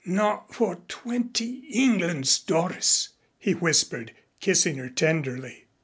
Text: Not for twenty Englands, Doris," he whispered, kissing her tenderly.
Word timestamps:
Not 0.03 0.51
for 0.51 0.77
twenty 0.87 1.59
Englands, 1.69 2.39
Doris," 2.39 3.09
he 3.37 3.51
whispered, 3.51 4.15
kissing 4.39 4.77
her 4.77 4.89
tenderly. 4.89 5.67